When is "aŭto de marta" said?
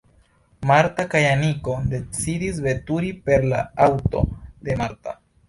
3.87-5.17